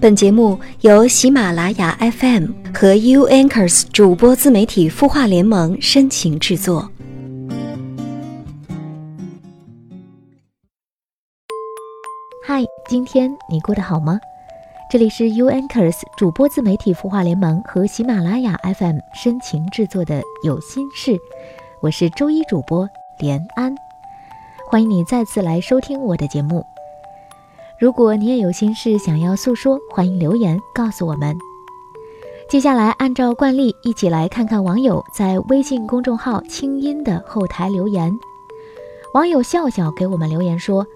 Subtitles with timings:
[0.00, 6.90] 本节目由喜马拉雅 FM 和 U Anchors 主播自媒体孵化联盟深情制作。
[12.42, 14.18] 嗨，今天你过得好吗？
[14.90, 21.18] 这里是 U Anchors 主播自媒体孵化联盟和喜马拉雅 FM 深情制作的有心事，
[21.82, 22.88] 我是周一主播
[23.18, 23.74] 连安，
[24.70, 26.64] 欢迎你再次来收听我的节目。
[27.80, 31.34] 如果你也有心事想要诉说，欢迎留言告诉我们。
[32.46, 38.12] 接下来，按照惯例，一起来看看网友在微信公众号“清音”的后台留言。
[39.14, 40.86] 网友笑笑给我们留言说：“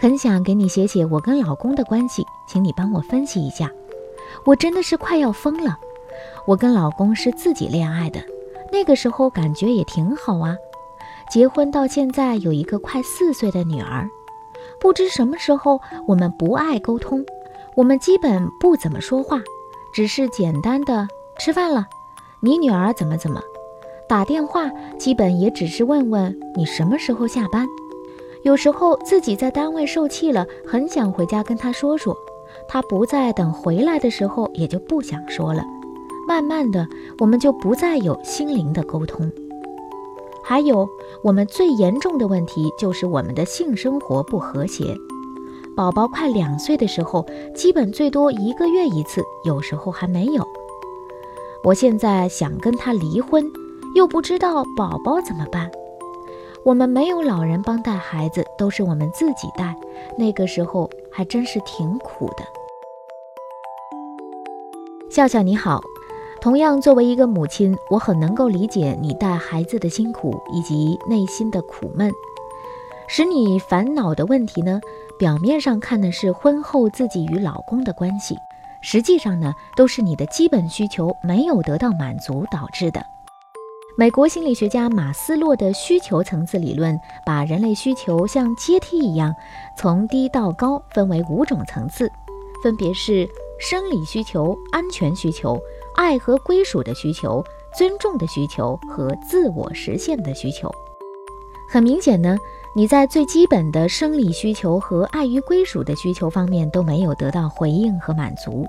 [0.00, 3.70] 很想给你写写我跟老公的关系，请你帮我分析一下。
[4.46, 5.76] 我真的是快要疯了。
[6.46, 8.18] 我跟老公是自己恋爱的，
[8.72, 10.56] 那个时候感觉也挺好啊。
[11.30, 14.08] 结婚到现在有一个快四岁的女儿。”
[14.80, 17.24] 不知什么时候，我们不爱沟通，
[17.76, 19.40] 我们基本不怎么说话，
[19.92, 21.06] 只是简单的
[21.38, 21.86] 吃饭了，
[22.40, 23.40] 你女儿怎么怎么，
[24.08, 27.66] 打电话基本也只是问问你什么时候下班。
[28.42, 32.16] 有时候自己在单位受气了，很想回家跟他说说，
[32.66, 35.62] 他不在，等回来的时候也就不想说了。
[36.26, 39.30] 慢慢的，我们就不再有心灵的沟通。
[40.50, 40.90] 还有，
[41.22, 44.96] 我们最严重的问题就是我们的性生活不和谐。
[45.76, 50.44] 宝宝快两岁的时候，基本最多一个月一次，有时候还没有。
[51.62, 53.44] 我现在想跟他离婚，
[53.94, 55.70] 又不知道宝宝怎么办。
[56.64, 59.72] 我们没有老人帮带孩子，都是我们自己带，
[60.18, 62.42] 那个时候还真是挺苦的。
[65.08, 65.80] 笑笑你好。
[66.40, 72.10] 同样，作为一个母亲，我很能够理解你带孩子的辛苦以及内心的苦闷。
[73.06, 74.80] 使你烦恼的问题呢，
[75.18, 78.38] 表面上看的是婚后自己与老公的关系，
[78.80, 83.04] 实际上呢，都是你的基本需求没有得到满足导致的。
[83.98, 89.34] 美国心理学家马斯洛的需求层次理论，把人类需求像阶梯一样，
[89.76, 92.10] 从低到高分为五种层次，
[92.62, 95.60] 分别是生理需求、安全需求。
[96.00, 97.44] 爱和归属的需求、
[97.76, 100.74] 尊重的需求和自我实现的需求，
[101.68, 102.38] 很明显呢，
[102.74, 108.66] 你在最基本的生理需求和爱与归属的需求方面都没有得到回应和满足。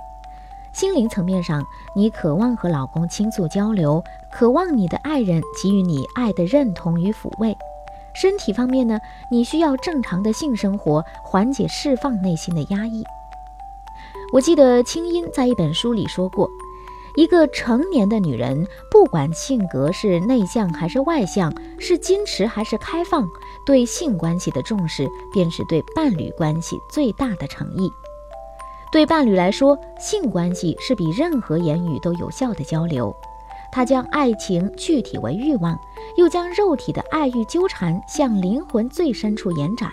[0.73, 1.65] 心灵层面上，
[1.95, 7.55] 你渴望和老公倾诉交流，渴望你的爱人给予你爱的认同与抚慰。
[8.13, 8.99] 身体方面呢，
[9.31, 13.05] 你需要正常的性生活，缓解释放内心的压抑。
[14.33, 16.49] 我记得清音在一本书里说过。
[17.15, 23.29] 一个成年的女人，不管性格是内向还是外向，是矜持还是开放，
[23.65, 27.91] 对性关系的重视，便是对伴侣关系最大的诚意。
[28.91, 33.15] 对伴侣来说，性关系是比任何言语都有效的交流。
[33.71, 35.79] 它将爱情具体为欲望，
[36.17, 39.89] 又将肉体的爱欲纠缠向灵魂最深处延展。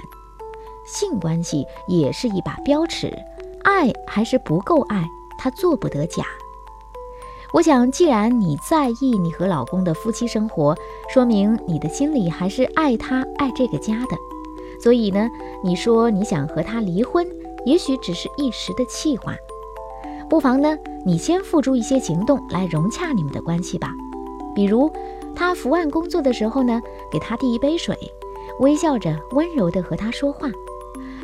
[0.85, 3.17] 性关系也是一把标尺，
[3.63, 5.05] 爱还是不够爱，
[5.39, 6.25] 它做不得假。
[7.51, 10.77] 我想，既然你在意你和老公的夫妻生活，
[11.09, 14.17] 说明你的心里还是爱他、爱这个家的。
[14.79, 15.31] 所以呢，
[15.65, 17.27] 你说你想和他离婚，
[17.65, 19.35] 也许只是一时的气话。
[20.29, 20.77] 不妨呢，
[21.07, 23.95] 你先付诸一些行动来融洽你们的关系吧。
[24.55, 24.93] 比如，
[25.35, 27.97] 他伏案工作的时候呢，给他递一杯水，
[28.61, 30.51] 微笑着温柔地和他说话；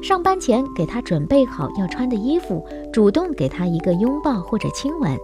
[0.03, 2.65] 上班前给他准备好要穿的衣服，
[2.95, 5.19] 主动给他一个拥抱或者亲吻。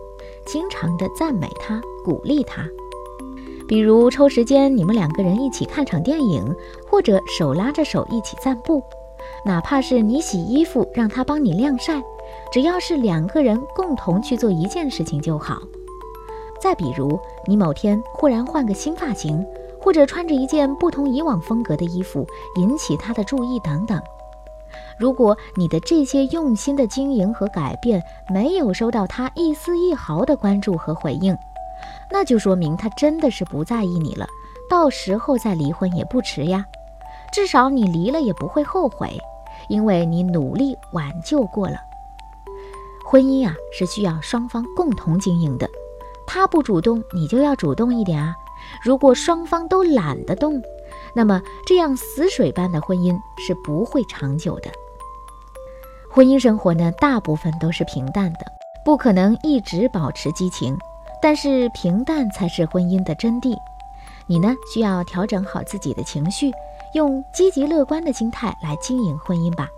[0.47, 2.67] 经常的赞美他，鼓励他，
[3.69, 6.55] 比如抽时间你们两个人一起看场电影，
[6.89, 8.83] 或者手拉着手一起散步，
[9.45, 12.03] 哪怕是你洗衣服让他帮你晾晒，
[12.53, 15.63] 只要是两个人共同去做一件事情就好。
[16.61, 19.45] 再比如你某天忽然换个新发型，
[19.81, 22.27] 或者穿着一件不同以往风格的衣服
[22.57, 23.99] 引起他的注意等等。
[24.99, 31.37] 如果你的这些用心的经营和改变没有收到他一丝一毫的关注和回应，
[32.11, 34.27] 那就说明他真的是不在意你了。
[34.69, 36.65] 到时候再离婚也不迟呀，
[37.33, 39.19] 至少你离了也不会后悔，
[39.69, 41.77] 因为你努力挽救过了。
[43.05, 45.69] 婚姻啊是需要双方共同经营的，
[46.27, 48.35] 他不主动，你就要主动一点啊。
[48.85, 50.63] 如果双方都懒得动，
[51.15, 54.71] 那么这样死水般的婚姻是不会长久的。
[56.09, 58.41] 婚姻生活呢，大部分都是平淡的，
[58.85, 60.77] 不可能一直保持激情，
[61.23, 63.57] 但是平淡才是婚姻的真谛。
[64.27, 66.53] 你呢，需要调整好自己的情绪，
[66.95, 69.69] 用积极乐观的心态来经营婚姻吧。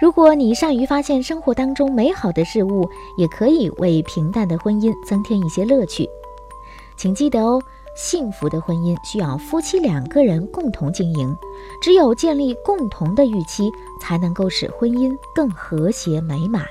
[0.00, 6.08] 如果你善于发现生活当中美好的事物，也可以为平淡的婚姻增添一些乐趣。
[6.96, 7.62] 请记得哦，
[7.94, 11.36] 幸福的婚姻需要夫妻两个人共同经营，
[11.82, 16.64] 只有建立共同的预期，才能够使婚姻更和谐美满。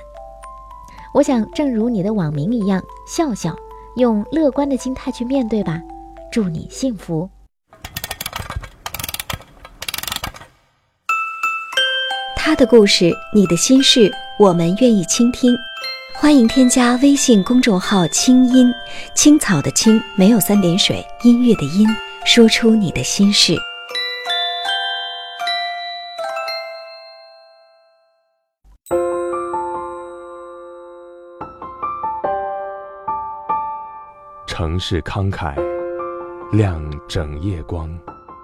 [1.14, 3.56] 我想，正如你的网名一样，笑笑，
[3.98, 5.82] 用乐观的心态去面对吧。
[6.32, 7.30] 祝你幸福。
[12.36, 15.56] 他的故事，你的心事，我们愿意倾听。
[16.22, 18.72] 欢迎添加微信公众号“清音
[19.16, 21.88] 青草”的青没有三点水，音乐的音，
[22.26, 23.56] 说出你的心事。
[34.46, 35.56] 城市慷慨，
[36.52, 37.90] 亮整夜光，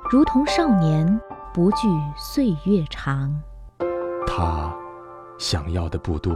[0.10, 1.22] 如同少年
[1.54, 1.88] 不惧
[2.18, 3.32] 岁月长。
[4.26, 4.76] 他
[5.38, 6.36] 想要的不多，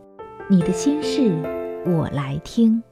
[0.51, 1.31] 你的心事
[1.85, 2.83] 我来听。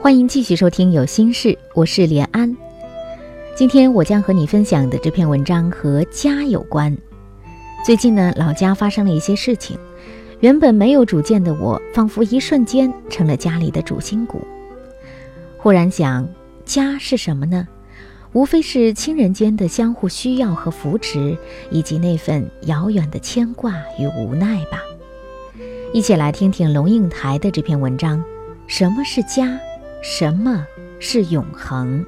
[0.00, 2.69] 欢迎继续收听《有心事》，我是连安。
[3.60, 6.96] 今天我将和你分享的这篇文章和家有关。
[7.84, 9.78] 最近呢，老家发生了一些事情，
[10.40, 14.40] 原本没有主见的我，仿佛一瞬间成了家里的主心骨。
[15.58, 16.26] 忽然想，
[16.64, 17.68] 家是什么呢？
[18.32, 21.36] 无非是亲人间的相互需要和扶持，
[21.70, 24.80] 以及那份遥远的牵挂与无奈吧。
[25.92, 28.24] 一起来听听龙应台的这篇文章：
[28.66, 29.60] 什么是家？
[30.00, 30.66] 什么
[30.98, 32.02] 是永恒？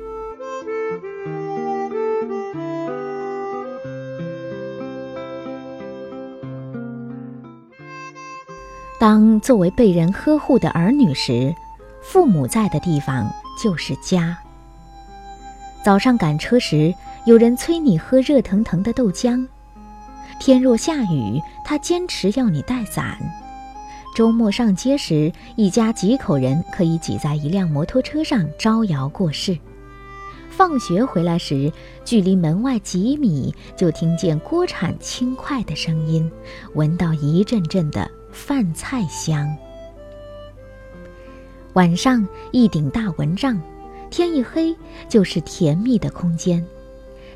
[9.02, 11.52] 当作为被人呵护的儿女时，
[12.00, 13.28] 父母在的地方
[13.60, 14.38] 就是家。
[15.82, 16.94] 早上赶车时，
[17.24, 19.44] 有人催你喝热腾腾的豆浆；
[20.38, 23.18] 天若下雨，他坚持要你带伞。
[24.14, 29.58] 周末上街时，一家几口人可以挤在一辆摩托车上招摇过市。
[30.48, 31.72] 放学回来时，
[32.04, 36.30] 距离门外几米就听见锅铲轻快的声音，
[36.74, 38.08] 闻到一阵阵的。
[38.32, 39.54] 饭菜香。
[41.74, 43.60] 晚上一顶大蚊帐，
[44.10, 44.76] 天一黑
[45.08, 46.64] 就是甜蜜的空间，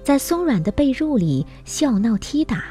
[0.02, 2.64] 在松软的被褥里笑闹踢打。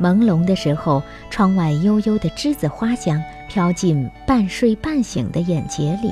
[0.00, 6.10] 朦胧的时候，窗外悠悠的栀子花香飘进半睡半醒的眼睫里。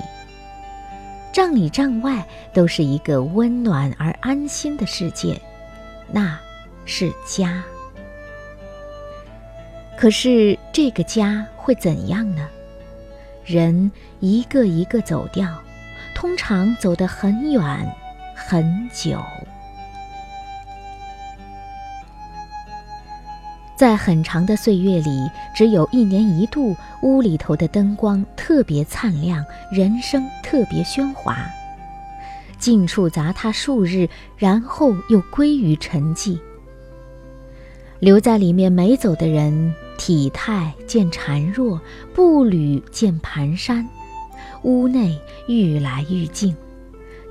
[1.32, 5.40] 帐里帐外都是一个温暖而安心的世界，
[6.12, 6.38] 那
[6.84, 7.62] 是家。
[10.00, 12.48] 可是这个家会怎样呢？
[13.44, 15.46] 人一个一个走掉，
[16.14, 17.62] 通常走得很远
[18.34, 19.22] 很久。
[23.76, 31.36] 在很长的岁月里，只有一年一度，屋里头的灯光特别灿亮，人声特别喧哗，
[32.58, 36.38] 近处砸他数日，然后又归于沉寂。
[37.98, 39.74] 留在里面没走的人。
[40.00, 41.78] 体态渐孱弱，
[42.14, 43.86] 步履渐蹒跚，
[44.62, 46.56] 屋内愈来愈静，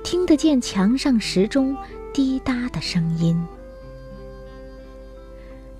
[0.04, 1.76] 听得见墙上时钟
[2.14, 3.36] 滴答的声音。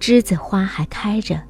[0.01, 1.41] 栀子花还开着，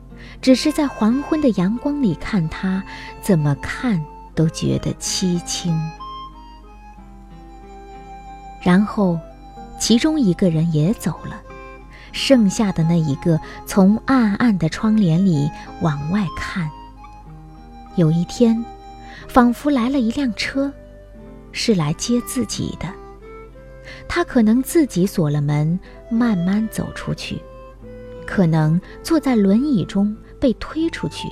[0.43, 2.85] 只是在黄昏的阳光里看它，
[3.23, 3.99] 怎么看
[4.35, 5.75] 都觉得凄清。
[8.63, 9.19] 然后，
[9.79, 11.41] 其中一个人也走了。
[12.13, 15.51] 剩下的那一个，从暗暗的窗帘里
[15.81, 16.71] 往外看。
[17.97, 18.65] 有一天，
[19.29, 20.73] 仿佛来了一辆车，
[21.53, 22.89] 是来接自己的。
[24.09, 25.79] 他可能自己锁了门，
[26.11, 27.37] 慢慢走出去；
[28.27, 31.29] 可能坐在轮椅中被推出去；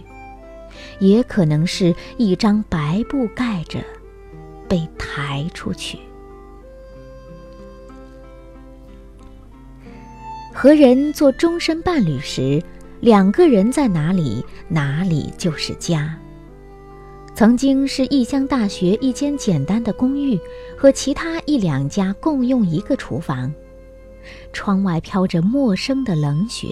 [0.99, 3.81] 也可能是一张白布盖着，
[4.69, 5.99] 被抬出去。
[10.61, 12.61] 和人做终身伴侣时，
[12.99, 16.19] 两个人在哪里，哪里就是家。
[17.33, 20.37] 曾经是异乡大学一间简单的公寓，
[20.77, 23.55] 和其他一两家共用一个厨房，
[24.53, 26.67] 窗外飘着陌生的冷雪，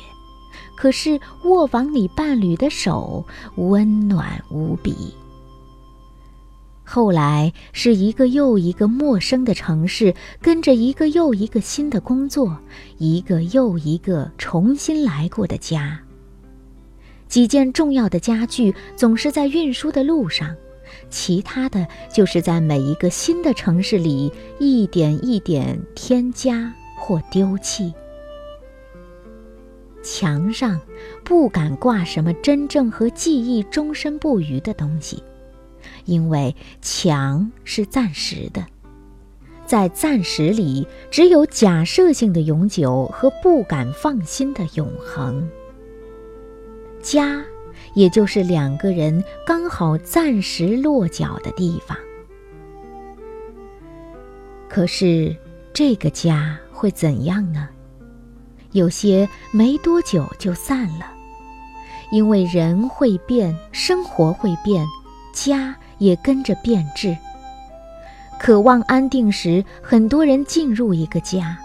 [0.77, 3.25] 可是卧房里伴侣的手
[3.55, 5.15] 温暖无比。
[6.89, 12.57] 后来是一个又一个陌生的城市，跟着一个又一个新的工作，
[12.97, 16.01] 一个又一个重新来过的家。
[17.27, 20.55] 几件重要的家具总是在运输的路上，
[21.11, 27.93] 其他的就是在每一个新的城市里一点一点添加或丢弃。
[30.05, 30.81] 墙上
[31.25, 35.21] 不敢挂什么真正和记忆终身不渝的东西，
[36.07, 38.65] 因为墙是暂时的，
[39.67, 45.47] 在暂时里只有假设性的永久和不敢放心的永恒。
[47.03, 47.41] 家，
[47.95, 51.97] 也就是两个人刚好暂时落脚的地方。
[54.69, 55.37] 可是，
[55.73, 57.69] 这个家会怎样呢？
[58.73, 61.07] 有些没多久就散了，
[62.11, 64.85] 因为人会变，生活会变，
[65.33, 67.17] 家也跟着变质。
[68.39, 71.57] 渴望安定时，很多人进入一个家；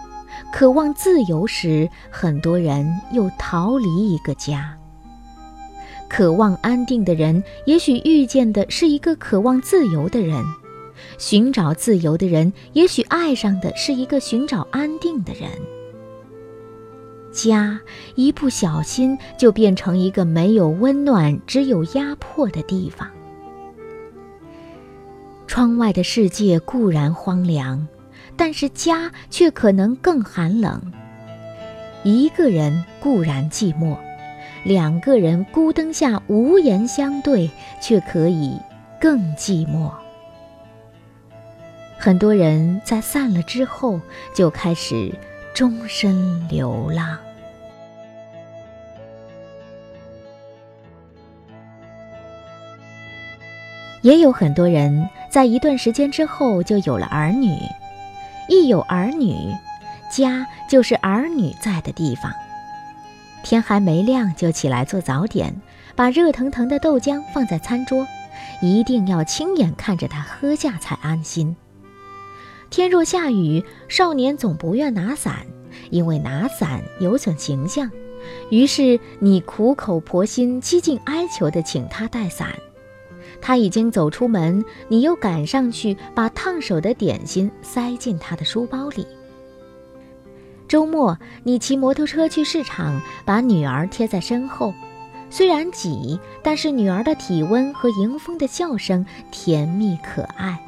[0.52, 4.76] 渴望自由时，很多人又逃离一个家。
[6.08, 10.42] 渴望安定的人，也许遇见的是一个渴望自由的人；
[11.18, 15.50] 寻找自由的人，也许爱上的是一个寻找安定的人。
[17.32, 17.80] 家
[18.14, 23.08] 一不小心就变成一个没有温暖、只有压迫的地方。
[25.54, 27.86] 窗外的世界固然荒凉，
[28.38, 30.80] 但是家却可能更寒冷。
[32.04, 33.94] 一个人固然寂寞。
[34.64, 37.50] 两个人孤灯下无言相对，
[37.82, 38.58] 却可以
[38.98, 39.92] 更寂寞。
[41.98, 44.00] 很多人在散了之后
[44.34, 45.14] 就开始
[45.52, 47.18] 终身流浪，
[54.02, 57.56] 也有很多人在一段时间之后就有了儿女。
[58.48, 59.34] 一有儿女，
[60.10, 62.32] 家就是儿女在的地方。
[63.44, 65.54] 天还没亮就起来做早点，
[65.94, 68.06] 把热腾腾的豆浆放在餐桌，
[68.60, 71.56] 一定要亲眼看着他喝下才安心。
[72.70, 75.46] 天若下雨，少年总不愿拿伞，
[75.90, 77.90] 因为拿伞有损形象。
[78.50, 82.48] 于是你苦口婆心、几近哀求地请他带伞。
[83.42, 89.06] 他已经走出门，你又赶上去把烫手的点心塞进他的书包里。
[90.68, 94.72] 周末，你骑摩托车去市场，把女儿贴在身后。
[95.28, 100.58] 虽然挤，但是女儿的体温和迎风的笑声甜蜜可爱。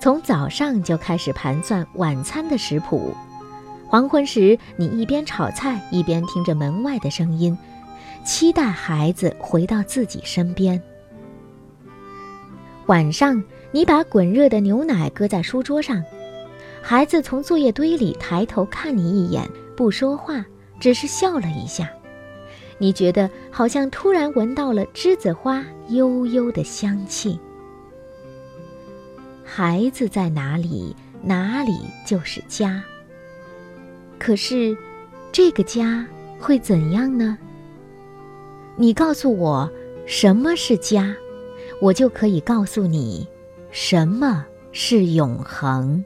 [0.00, 3.14] 从早上就开始盘算晚餐的食谱。
[3.88, 7.56] 黄昏时，你一边炒菜，一边听着门外的声音，
[8.24, 10.82] 期待孩子回到自己身边。
[12.86, 16.02] 晚上，你把滚热的牛奶搁在书桌上。
[16.82, 20.44] 孩子从作业堆里抬头看你一眼，不说话，
[20.78, 21.90] 只是笑了一下。
[22.76, 27.38] 你觉得好像突然闻到了栀子花悠悠的香气。
[29.42, 31.72] 孩子在哪里，哪里
[32.04, 32.84] 就是家。
[34.18, 34.76] 可是，
[35.32, 36.06] 这个家
[36.38, 37.38] 会怎样呢？
[38.76, 39.70] 你告诉我
[40.04, 41.14] 什么是家，
[41.80, 43.26] 我就可以告诉你
[43.70, 46.04] 什么是永恒。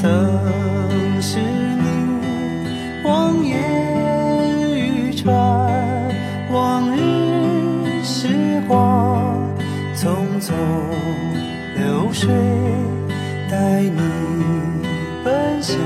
[0.00, 0.08] 曾
[1.20, 3.58] 是你望眼
[4.70, 5.34] 欲穿，
[6.52, 7.00] 往日
[8.04, 9.36] 时光
[9.96, 10.06] 匆
[10.40, 10.52] 匆
[11.74, 12.28] 流水，
[13.50, 14.00] 带你
[15.24, 15.76] 奔向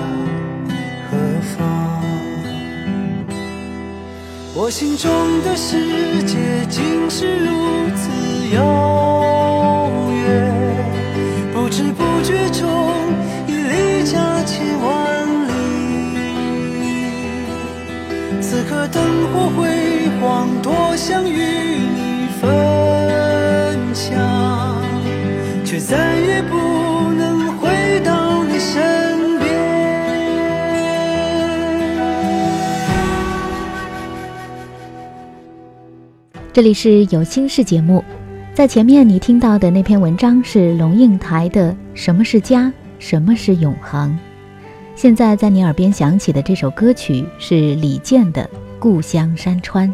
[1.11, 1.17] 何
[1.57, 2.05] 方？
[4.55, 5.11] 我心中
[5.43, 7.51] 的世界竟是如
[7.97, 8.11] 此
[8.55, 8.63] 遥
[18.89, 19.69] 灯火辉
[20.21, 22.51] 煌，多想与你分
[23.95, 24.17] 享，
[25.65, 26.57] 却再也不
[27.13, 29.49] 能回到你身边。
[36.53, 38.05] 这里是有心事节目，
[38.53, 44.11] 在前面你听到的那篇文章是龙应台的《什么是家，什么是永恒》。
[44.95, 48.43] 现在在你耳边响起的这首歌曲是李健的
[48.83, 49.89] 《故乡山川》。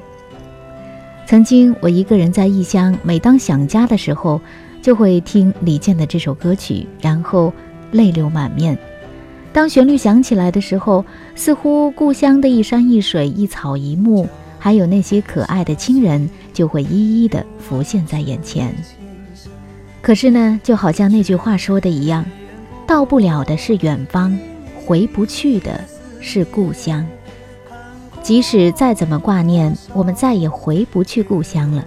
[1.26, 4.40] 曾经我一个人在异乡，每当想家的时候，
[4.80, 7.52] 就会听李健的这首歌曲，然后
[7.92, 8.78] 泪流满面。
[9.52, 11.04] 当旋律响起来的时候，
[11.35, 14.26] 似乎故乡的一山一水、一草一木，
[14.59, 18.75] 还有那些可爱的亲人，就会一一的浮现在眼前。
[20.00, 22.25] 可是呢，就好像那句话说的一样，
[22.87, 24.35] 到不了的是远方，
[24.87, 25.78] 回不去的
[26.23, 27.07] 是故乡。
[28.22, 31.84] 即使再怎么挂念，我们再也回不去故乡了。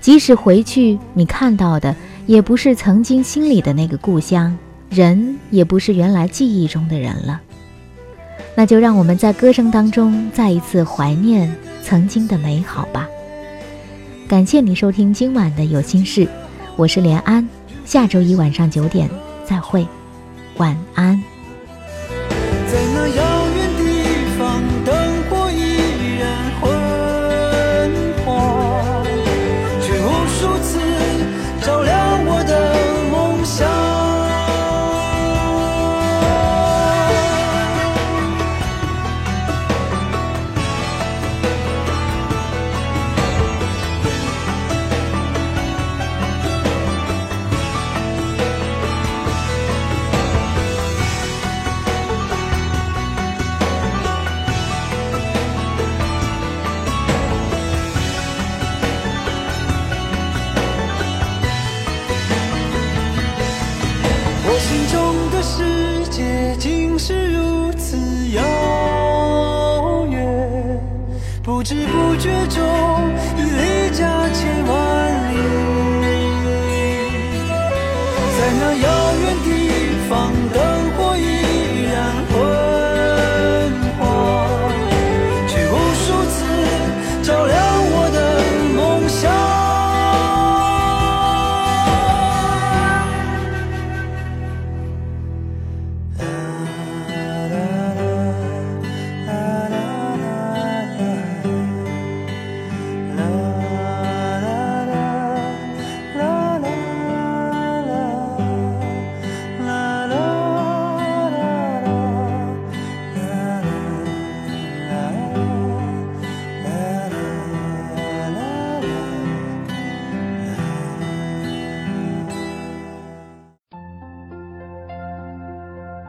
[0.00, 1.94] 即使回去，你看到的
[2.26, 4.56] 也不是曾经心里的那个故乡，
[4.90, 7.40] 人也不是原来记忆中的人了。
[8.54, 13.08] 那就让我们在歌声当中再一次怀念曾经的美好吧。
[14.28, 16.28] 感谢你收听今晚的有心事，
[16.76, 17.48] 我是连安，
[17.84, 19.08] 下周一晚上九点
[19.44, 19.86] 再会，
[20.58, 21.37] 晚安。